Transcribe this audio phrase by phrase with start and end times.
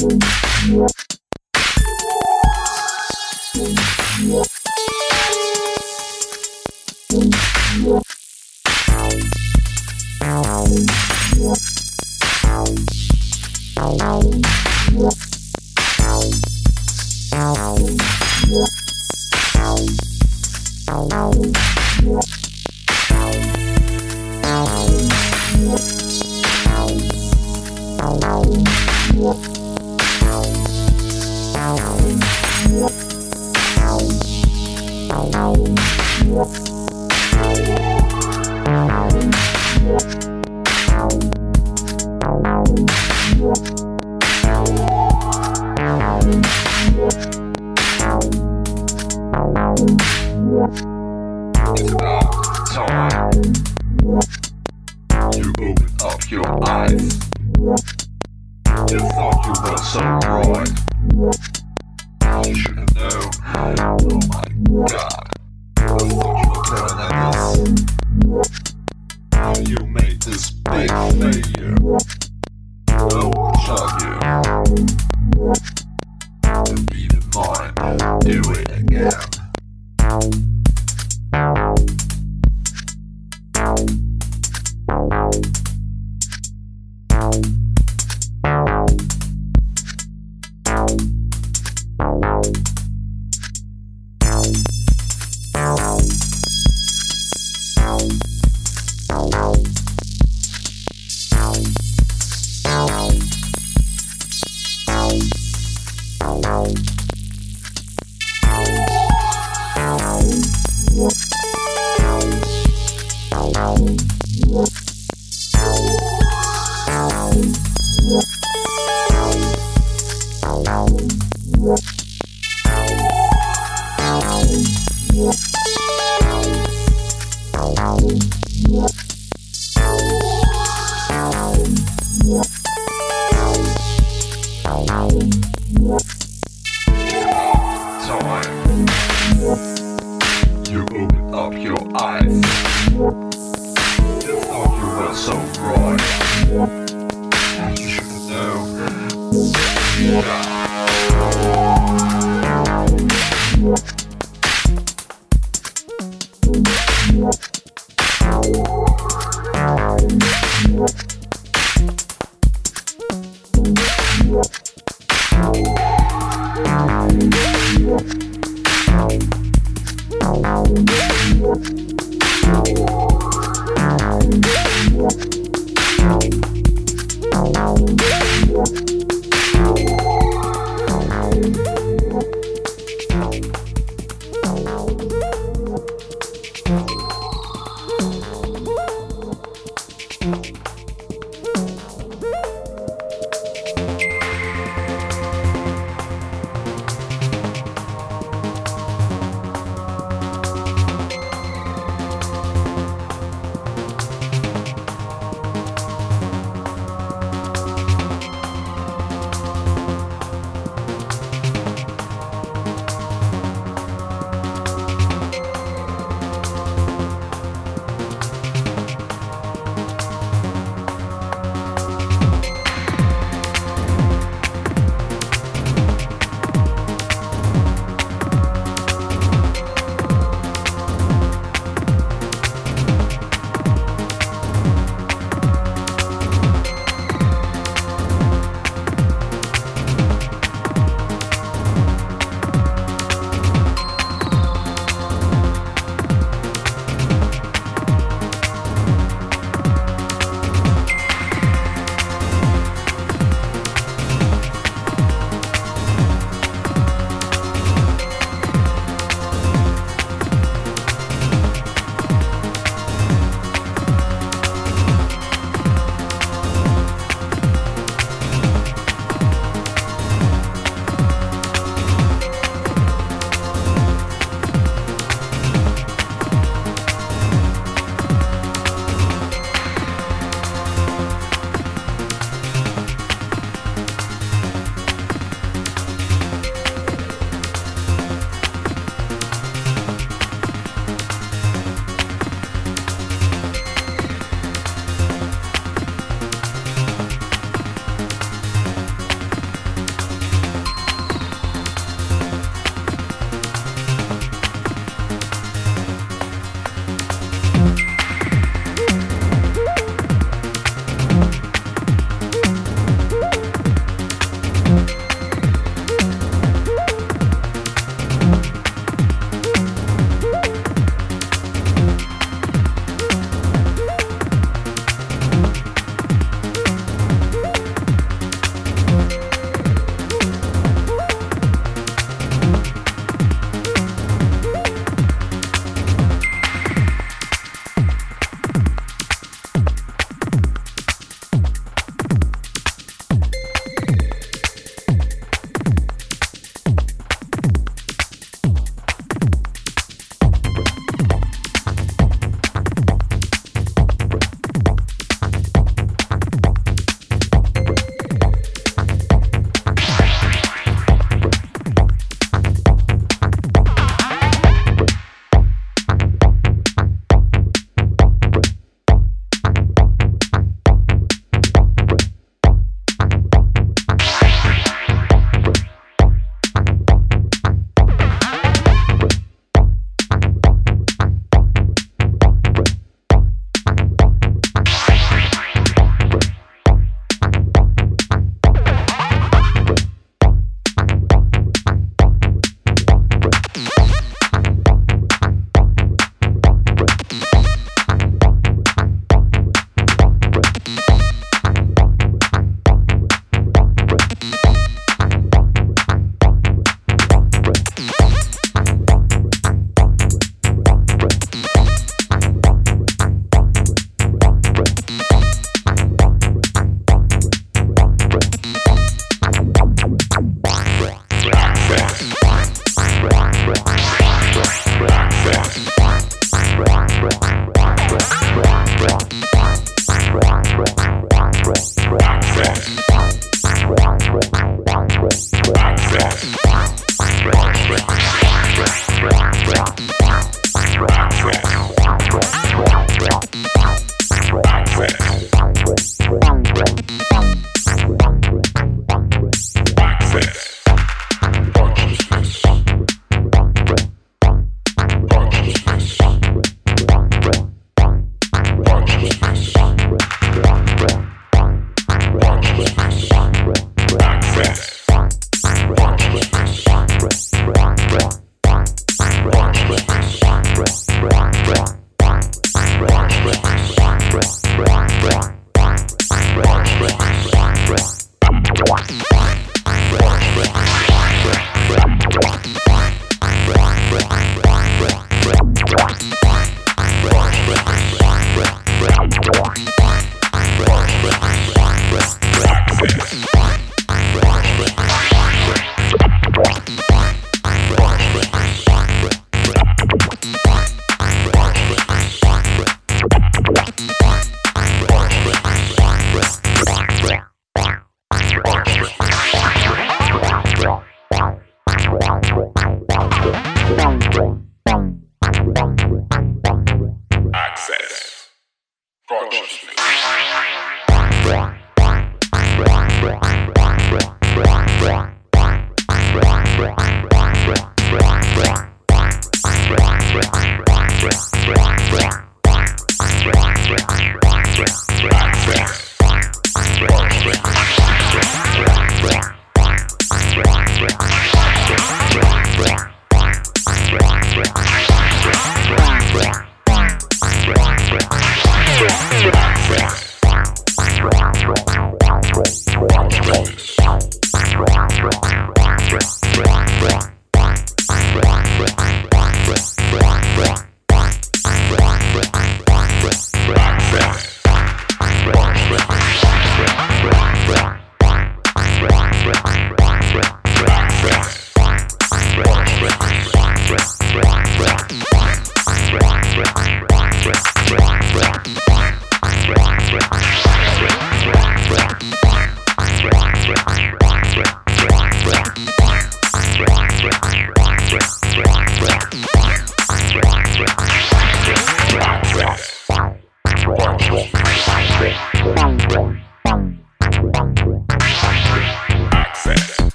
[0.00, 1.07] It's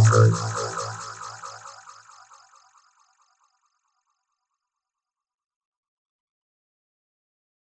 [0.00, 0.59] Records.